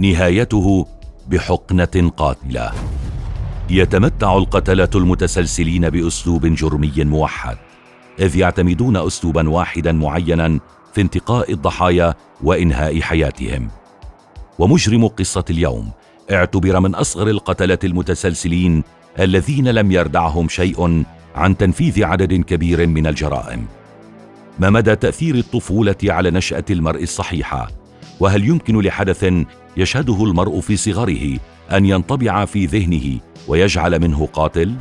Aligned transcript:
نهايته 0.00 0.86
بحقنة 1.28 2.12
قاتلة. 2.16 2.72
يتمتع 3.70 4.36
القتله 4.36 4.88
المتسلسلين 4.94 5.90
بأسلوب 5.90 6.46
جرمي 6.46 6.92
موحد 6.96 7.56
إذ 8.18 8.36
يعتمدون 8.36 8.96
اسلوبا 8.96 9.50
واحدا 9.50 9.92
معينا 9.92 10.60
في 10.94 11.00
انتقاء 11.00 11.52
الضحايا 11.52 12.14
وإنهاء 12.42 13.00
حياتهم. 13.00 13.68
ومجرم 14.58 15.06
قصة 15.06 15.44
اليوم 15.50 15.90
اعتبر 16.30 16.80
من 16.80 16.94
أصغر 16.94 17.28
القتله 17.28 17.78
المتسلسلين 17.84 18.84
الذين 19.18 19.68
لم 19.68 19.92
يردعهم 19.92 20.48
شيء 20.48 21.04
عن 21.34 21.56
تنفيذ 21.56 22.04
عدد 22.04 22.34
كبير 22.34 22.86
من 22.86 23.06
الجرائم. 23.06 23.66
ما 24.58 24.70
مدى 24.70 24.96
تأثير 24.96 25.34
الطفولة 25.34 25.96
على 26.04 26.30
نشأة 26.30 26.64
المرء 26.70 27.02
الصحيحة؟ 27.02 27.79
وهل 28.20 28.48
يمكن 28.48 28.80
لحدث 28.80 29.32
يشهده 29.76 30.24
المرء 30.24 30.60
في 30.60 30.76
صغره 30.76 31.38
أن 31.72 31.86
ينطبع 31.86 32.44
في 32.44 32.66
ذهنه 32.66 33.20
ويجعل 33.48 34.00
منه 34.00 34.26
قاتل؟ 34.26 34.74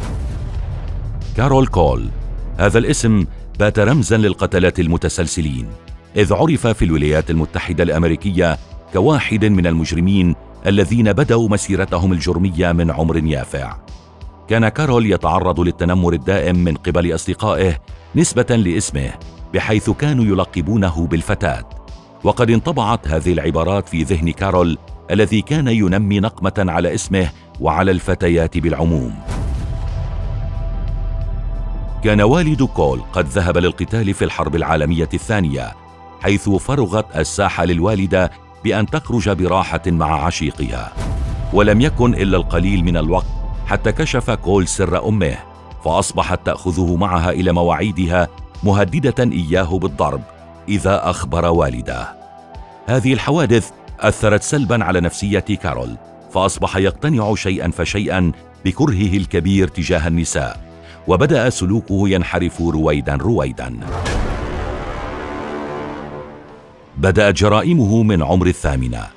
كارول 1.38 1.68
كول 1.68 2.10
هذا 2.58 2.80
الاسم 2.80 3.26
بات 3.60 3.80
رمزا 3.80 4.18
للقتلات 4.18 4.80
المتسلسلين 4.80 5.68
إذ 6.16 6.34
عرف 6.34 6.68
في 6.68 6.86
الولايات 6.86 7.30
المتحدة 7.30 7.84
الأمريكية 7.84 8.58
كواحد 8.94 9.46
من 9.46 9.68
المجرمين 9.68 10.36
الذين 10.68 11.14
بدأوا 11.14 11.50
مسيرتهم 11.50 12.14
الجرمية 12.14 12.72
من 12.72 12.92
عمر 12.92 13.18
يافع. 13.18 13.78
كان 14.48 14.70
كارول 14.70 15.12
يتعرض 15.12 15.60
للتنمر 15.60 16.14
الدائم 16.14 16.56
من 16.56 16.76
قبل 16.76 17.16
أصدقائه 17.16 17.78
نسبة 18.16 18.56
لاسمه 18.56 19.12
بحيث 19.54 19.90
كانوا 19.90 20.26
يلقبونه 20.26 21.08
بالفتاة. 21.08 21.79
وقد 22.24 22.50
انطبعت 22.50 23.08
هذه 23.08 23.34
العبارات 23.34 23.90
في 23.90 24.04
ذهن 24.04 24.32
كارول 24.32 24.78
الذي 25.12 25.42
كان 25.42 25.68
ينمي 25.68 26.20
نقمة 26.20 26.66
على 26.72 26.94
اسمه 26.94 27.30
وعلى 27.60 27.92
الفتيات 27.92 28.58
بالعموم. 28.58 29.16
كان 32.04 32.22
والد 32.22 32.64
كول 32.64 33.02
قد 33.14 33.26
ذهب 33.26 33.58
للقتال 33.58 34.14
في 34.14 34.26
الحرب 34.26 34.56
العالمية 34.56 35.10
الثانية 35.14 35.76
حيث 36.22 36.50
فرغت 36.50 37.18
الساحة 37.18 37.66
للوالدة 37.66 38.32
بأن 38.64 38.86
تخرج 38.86 39.30
براحة 39.30 39.82
مع 39.88 40.26
عشيقها. 40.26 40.94
ولم 41.54 41.82
يكن 41.82 42.14
إلا 42.14 42.38
القليل 42.38 42.84
من 42.84 42.98
الوقت 42.98 43.26
حتى 43.68 43.92
كشف 43.92 44.32
كول 44.32 44.68
سر 44.68 45.08
أمه 45.08 45.38
فأصبحت 45.86 46.46
تأخذه 46.46 46.96
معها 46.96 47.30
إلى 47.32 47.52
مواعيدها 47.52 48.28
مهددة 48.64 49.24
إياه 49.24 49.80
بالضرب 49.80 50.22
إذا 50.70 51.10
أخبر 51.10 51.46
والده. 51.46 52.19
هذه 52.90 53.14
الحوادث 53.14 53.70
أثرت 54.00 54.44
سلبا 54.44 54.84
على 54.84 55.02
نفسية 55.02 55.40
كارول 55.40 55.98
فأصبح 56.34 56.76
يقتنع 56.76 57.36
شيئا 57.36 57.72
فشيئا 57.72 58.32
بكرهه 58.66 59.18
الكبير 59.18 59.68
تجاه 59.68 60.08
النساء 60.08 60.62
وبدأ 61.08 61.50
سلوكه 61.50 62.10
ينحرف 62.10 62.62
رويدا 62.62 63.16
رويدا. 63.16 63.80
بدات 66.98 67.36
جرائمه 67.36 68.04
من 68.04 68.24
عمر 68.24 68.48
الثامنة 68.48 69.08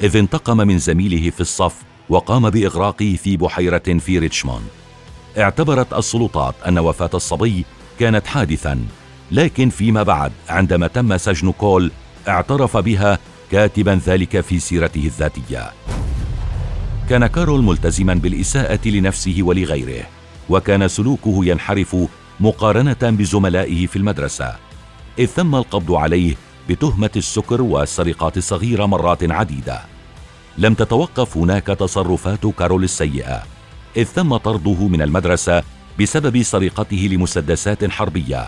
إذ 0.00 0.16
انتقم 0.16 0.56
من 0.56 0.78
زميله 0.78 1.30
في 1.30 1.40
الصف 1.40 1.82
وقام 2.08 2.50
بإغراقه 2.50 3.16
في 3.22 3.36
بحيرة 3.36 3.98
في 3.98 4.18
ريتشموند. 4.18 4.66
اعتبرت 5.38 5.92
السلطات 5.92 6.54
أن 6.68 6.78
وفاة 6.78 7.10
الصبي 7.14 7.64
كانت 7.98 8.26
حادثا 8.26 8.84
لكن 9.30 9.68
فيما 9.68 10.02
بعد 10.02 10.32
عندما 10.48 10.86
تم 10.86 11.16
سجن 11.16 11.52
كول 11.52 11.90
اعترف 12.28 12.76
بها 12.76 13.18
كاتبا 13.50 14.00
ذلك 14.06 14.40
في 14.40 14.58
سيرته 14.58 15.04
الذاتية. 15.06 15.72
كان 17.08 17.26
كول 17.26 17.62
ملتزما 17.62 18.14
بالإساءة 18.14 18.88
لنفسه 18.88 19.36
ولغيره 19.40 20.04
وكان 20.48 20.88
سلوكه 20.88 21.44
ينحرف 21.44 21.96
مقارنة 22.40 22.98
بزملائه 23.02 23.86
في 23.86 23.96
المدرسة 23.96 24.56
إذ 25.18 25.26
تم 25.26 25.54
القبض 25.54 25.92
عليه 25.92 26.34
بتهمة 26.68 27.10
السكر 27.16 27.62
والسرقات 27.62 28.36
الصغيره 28.36 28.86
مرات 28.86 29.30
عديدة. 29.30 29.80
لم 30.58 30.74
تتوقف 30.74 31.36
هناك 31.36 31.66
تصرفات 31.66 32.46
كارول 32.46 32.84
السيئة 32.84 33.42
إذ 33.96 34.06
تم 34.14 34.36
طرده 34.36 34.88
من 34.88 35.02
المدرسة 35.02 35.62
بسبب 36.00 36.42
سرقته 36.42 37.08
لمسدسات 37.12 37.90
حربية 37.90 38.46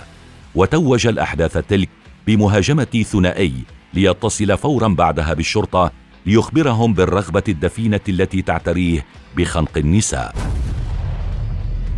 وتوج 0.54 1.06
الأحداث 1.06 1.58
تلك 1.58 1.88
بمهاجمة 2.26 3.04
ثنائي 3.12 3.52
ليتصل 3.94 4.58
فورا 4.58 4.88
بعدها 4.88 5.34
بالشرطة 5.34 5.92
ليخبرهم 6.26 6.94
بالرغبة 6.94 7.42
الدفينة 7.48 8.00
التي 8.08 8.42
تعتريه 8.42 9.06
بخنق 9.36 9.78
النساء. 9.78 10.34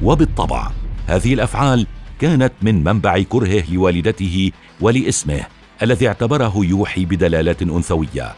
وبالطبع 0.03 0.71
هذه 1.07 1.35
الأفعال 1.35 1.87
كانت 2.21 2.53
من 2.63 2.85
منبع 2.85 3.23
كرهه 3.23 3.65
لوالدته 3.73 4.53
ولاسمه 4.81 5.41
الذي 5.83 6.09
اعتبره 6.09 6.53
يوحي 6.57 7.05
بدلالات 7.05 7.63
أنثوية. 7.63 8.35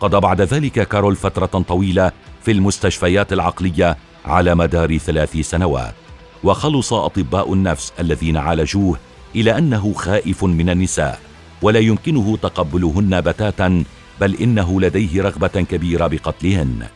قضى 0.00 0.20
بعد 0.20 0.40
ذلك 0.40 0.88
كارول 0.88 1.16
فترة 1.16 1.46
طويلة 1.46 2.12
في 2.42 2.52
المستشفيات 2.52 3.32
العقلية 3.32 3.96
على 4.24 4.54
مدار 4.54 4.98
ثلاث 4.98 5.36
سنوات 5.36 5.94
وخلص 6.44 6.92
أطباء 6.92 7.52
النفس 7.52 7.92
الذين 8.00 8.36
عالجوه 8.36 8.98
إلى 9.36 9.58
أنه 9.58 9.92
خائف 9.92 10.44
من 10.44 10.70
النساء 10.70 11.20
ولا 11.62 11.78
يمكنه 11.78 12.36
تقبلهن 12.36 13.20
بتاتا 13.20 13.84
بل 14.20 14.34
إنه 14.34 14.80
لديه 14.80 15.22
رغبة 15.22 15.48
كبيرة 15.48 16.06
بقتلهن. 16.06 16.86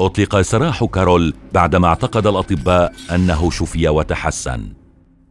أطلق 0.00 0.40
سراح 0.40 0.84
كارول 0.84 1.34
بعدما 1.52 1.88
اعتقد 1.88 2.26
الأطباء 2.26 2.92
أنه 3.14 3.50
شفي 3.50 3.88
وتحسن. 3.88 4.72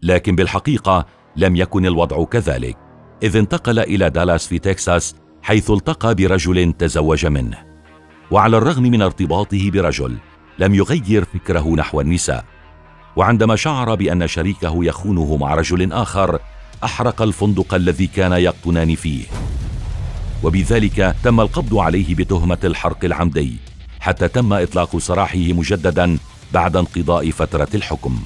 لكن 0.03 0.35
بالحقيقة 0.35 1.05
لم 1.35 1.55
يكن 1.55 1.85
الوضع 1.85 2.23
كذلك 2.23 2.77
إذ 3.23 3.37
انتقل 3.37 3.79
إلى 3.79 4.09
دالاس 4.09 4.47
في 4.47 4.59
تكساس 4.59 5.15
حيث 5.41 5.71
التقى 5.71 6.15
برجل 6.15 6.73
تزوج 6.73 7.25
منه. 7.25 7.57
وعلى 8.31 8.57
الرغم 8.57 8.83
من 8.83 9.01
ارتباطه 9.01 9.71
برجل 9.71 10.17
لم 10.59 10.75
يغير 10.75 11.25
فكره 11.25 11.75
نحو 11.75 12.01
النساء. 12.01 12.50
وعندما 13.15 13.55
شعر 13.55 13.95
بأن 13.95 14.27
شريكه 14.27 14.85
يخونه 14.85 15.37
مع 15.37 15.53
رجل 15.53 15.93
آخر 15.93 16.39
أحرق 16.83 17.21
الفندق 17.21 17.73
الذي 17.73 18.07
كان 18.07 18.31
يقطنان 18.31 18.95
فيه. 18.95 19.23
وبذلك 20.43 21.15
تم 21.23 21.39
القبض 21.39 21.77
عليه 21.77 22.15
بتهمة 22.15 22.57
الحرق 22.63 23.05
العمدي 23.05 23.55
حتى 23.99 24.27
تم 24.27 24.53
إطلاق 24.53 24.97
سراحه 24.97 25.39
مجددا 25.39 26.17
بعد 26.53 26.75
انقضاء 26.75 27.31
فترة 27.31 27.67
الحكم. 27.75 28.19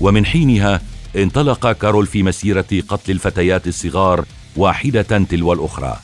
ومن 0.00 0.26
حينها 0.26 0.80
انطلق 1.16 1.72
كارول 1.72 2.06
في 2.06 2.22
مسيرة 2.22 2.82
قتل 2.88 3.12
الفتيات 3.12 3.66
الصغار 3.66 4.24
واحدة 4.56 5.02
تلو 5.02 5.52
الأخرى. 5.52 5.96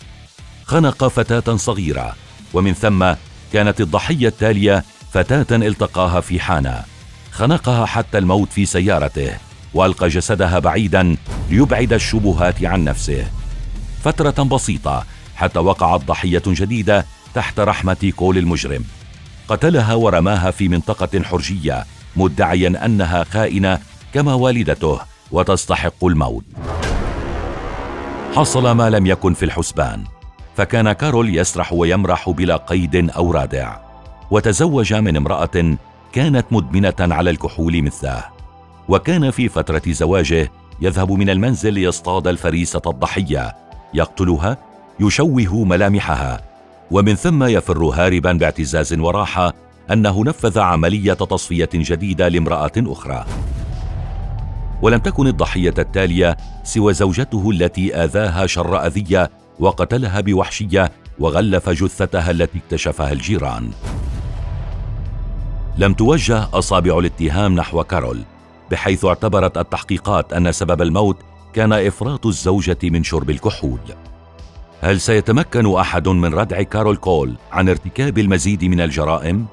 خنق 0.65 1.09
فتاة 1.09 1.57
صغيرة 1.57 2.17
ومن 2.55 2.73
ثم 2.73 3.13
كانت 3.53 3.81
الضحية 3.81 4.29
التالية 4.29 4.85
فتاة 5.13 5.57
التقاها 5.57 6.21
في 6.21 6.41
حانة. 6.41 6.83
خنقها 7.31 7.87
حتى 7.87 8.19
الموت 8.19 8.53
في 8.53 8.67
سيارته 8.67 9.33
وألقى 9.75 10.09
جسدها 10.09 10.59
بعيدا 10.59 11.17
ليبعد 11.51 11.93
الشبهات 11.93 12.65
عن 12.65 12.85
نفسه. 12.85 13.27
فترة 14.05 14.43
بسيطة 14.45 15.05
حتى 15.37 15.59
وقعت 15.59 16.01
ضحية 16.01 16.43
جديدة 16.47 17.07
تحت 17.35 17.61
رحمة 17.61 18.13
كول 18.17 18.39
المجرم. 18.39 18.85
قتلها 19.49 19.95
ورماها 19.95 20.51
في 20.51 20.69
منطقة 20.69 21.23
حرجية 21.23 21.87
مدعيا 22.17 22.85
أنها 22.85 23.25
خائنة 23.25 23.79
كما 24.15 24.35
والدته 24.35 25.01
وتستحق 25.31 26.05
الموت. 26.05 26.45
حصل 28.37 28.71
ما 28.71 28.91
لم 28.91 29.07
يكن 29.07 29.35
في 29.35 29.45
الحسبان 29.45 30.05
فكان 30.57 30.93
كارول 30.93 31.39
يسرح 31.39 31.73
ويمرح 31.73 32.31
بلا 32.31 32.57
قيد 32.57 33.11
أو 33.11 33.31
رادع. 33.31 33.90
وتزوج 34.31 34.95
من 34.95 35.17
امرأة 35.17 35.77
كانت 36.13 36.47
مدمنة 36.51 36.95
على 37.01 37.31
الكحول 37.31 37.83
مثله. 37.83 38.25
وكان 38.89 39.31
في 39.31 39.49
فترة 39.49 39.83
زواجه 39.87 40.51
يذهب 40.81 41.13
من 41.13 41.31
المنزل 41.31 41.73
ليصطاد 41.73 42.27
الفريسة 42.27 42.83
الضحية 42.87 43.57
يقتلها 43.95 44.57
يشوه 45.01 45.65
ملامحها 45.65 46.41
ومن 46.91 47.15
ثم 47.15 47.45
يفر 47.45 47.85
هاربا 47.85 48.33
باعتزاز 48.33 48.93
وراحة 48.99 49.53
أنه 49.93 50.25
نفذ 50.25 50.59
عملية 50.59 51.13
تصفية 51.13 51.69
جديدة 51.75 52.29
لامرأة 52.29 52.73
أخرى. 52.79 53.27
ولم 54.83 54.99
تكن 54.99 55.27
الضحية 55.27 55.75
التالية 55.79 56.37
سوى 56.65 56.95
زوجته 56.95 57.51
التي 57.51 57.97
آذاها 57.97 58.47
شر 58.47 58.87
أذية 58.87 59.31
وقتلها 59.59 60.21
بوحشية 60.21 60.93
وغلف 61.19 61.71
جثتها 61.71 62.31
التي 62.31 62.59
اكتشفها 62.59 63.13
الجيران. 63.13 63.71
لم 65.81 65.93
توجه 65.93 66.49
أصابع 66.53 66.99
الاتهام 66.99 67.55
نحو 67.55 67.85
كارول 67.85 68.23
بحيث 68.71 69.05
اعتبرت 69.05 69.59
التحقيقات 69.59 70.33
أن 70.33 70.53
سبب 70.53 70.83
الموت 70.83 71.17
كان 71.53 71.73
إفراط 71.73 72.27
الزوجة 72.27 72.79
من 72.83 73.05
شرب 73.05 73.31
الكحول. 73.31 73.79
هل 74.81 75.01
سيتمكن 75.01 75.75
أحد 75.77 76.09
من 76.09 76.35
ردع 76.35 76.63
كارول 76.63 76.97
كول 76.97 77.37
عن 77.53 77.69
ارتكاب 77.69 78.19
المزيد 78.19 78.65
من 78.65 78.81
الجرائم؟ 78.81 79.47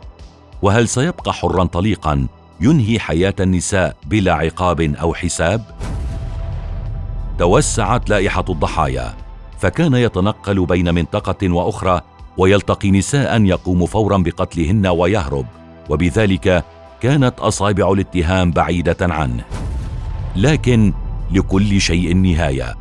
وهل 0.62 0.88
سيبقى 0.88 1.34
حرا 1.34 1.64
طليقا 1.64 2.28
ينهي 2.62 3.00
حياة 3.00 3.36
النساء 3.40 3.96
بلا 4.06 4.34
عقاب 4.34 4.82
أو 4.82 5.14
حساب؟ 5.14 5.62
توسعت 7.40 8.10
لائحة 8.10 8.46
الضحايا 8.50 9.14
فكان 9.60 9.94
يتنقل 9.94 10.66
بين 10.66 10.96
منطقة 10.96 11.50
وأخرى 11.54 12.02
ويلتقي 12.38 12.92
نساء 12.92 13.42
يقوم 13.42 13.86
فورا 13.86 14.18
بقتلهن 14.18 14.88
ويهرب. 14.88 15.46
وبذلك 15.90 16.66
كانت 17.02 17.40
أصابع 17.40 17.92
الاتهام 17.92 18.52
بعيدة 18.52 18.98
عنه. 19.02 19.44
لكن 20.36 20.94
لكل 21.32 21.82
شيء 21.82 22.16
نهايه 22.16 22.76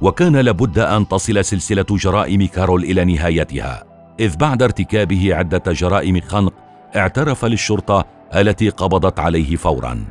وكان 0.00 0.36
لابد 0.36 0.78
أن 0.78 1.08
تصل 1.08 1.44
سلسلة 1.44 1.86
جرائم 1.90 2.46
كارول 2.46 2.84
إلى 2.84 3.04
نهايتها. 3.04 3.84
إذ 4.20 4.36
بعد 4.36 4.62
ارتكابه 4.62 5.34
عدة 5.34 5.72
جرائم 5.72 6.20
خنق 6.20 6.52
اعترف 6.96 7.44
للشرطة 7.44 8.04
التي 8.34 8.68
قبضت 8.68 9.18
عليه 9.18 9.56
فورا. 9.56 10.04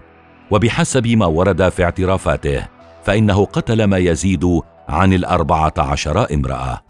وبحسب 0.51 1.07
ما 1.07 1.25
ورد 1.25 1.69
في 1.69 1.83
اعترافاته 1.83 2.67
فإنه 3.03 3.45
قتل 3.45 3.83
ما 3.83 3.97
يزيد 3.97 4.61
عن 4.89 5.13
الأربعة 5.13 5.73
عشر 5.77 6.33
امرأة. 6.33 6.81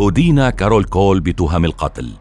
أدين 0.00 0.50
كارول 0.50 0.84
كول 0.84 1.20
بتهم 1.20 1.64
القتل. 1.64 2.12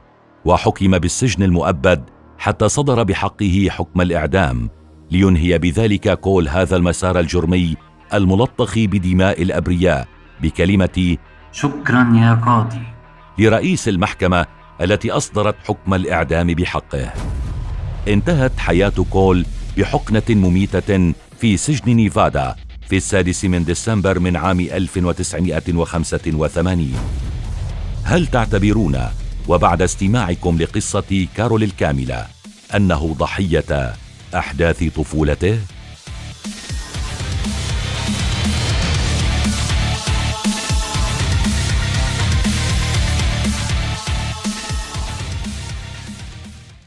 وحكم 0.46 0.98
بالسجن 0.98 1.44
المؤبد 1.44 2.04
حتى 2.38 2.70
صدر 2.70 3.04
بحقه 3.04 3.68
حكم 3.70 4.02
الإعدام 4.02 4.70
لينهي 5.12 5.58
بذلك 5.58 6.20
كول 6.20 6.50
هذا 6.50 6.76
المسار 6.76 7.20
الجرمي 7.20 7.76
الملطخ 8.14 8.74
بدماء 8.78 9.42
الأبرياء 9.42 10.08
بكلمة 10.42 11.18
شكرا 11.52 12.14
يا 12.16 12.42
قاضي. 12.46 12.82
لرئيس 13.38 13.88
المحكمة 13.88 14.46
التي 14.82 15.12
أصدرت 15.12 15.56
حكم 15.68 15.94
الإعدام 15.94 16.48
بحقه. 16.48 17.14
انتهت 18.08 18.60
حياة 18.60 18.94
كول 19.10 19.46
بحقنة 19.78 20.24
مميتة 20.30 21.14
في 21.40 21.58
سجن 21.58 21.96
نيفادا 21.96 22.56
في 22.90 22.98
السادس 22.98 23.46
من 23.46 23.66
ديسمبر 23.66 24.20
من 24.20 24.36
عام 24.36 24.60
1985 24.60 26.94
هل 28.04 28.28
تعتبرون 28.28 28.98
وبعد 29.48 29.82
استماعكم 29.82 30.58
لقصة 30.58 31.28
كارول 31.38 31.64
الكاملة 31.64 32.28
أنه 32.76 33.16
ضحية 33.20 33.94
أحداث 34.36 34.84
طفولته؟ 34.84 35.60